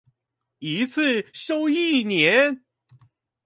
[0.57, 2.63] 一次收一年